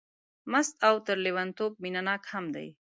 [0.51, 2.67] مست او تر لېونتوب مینه ناک هم دی.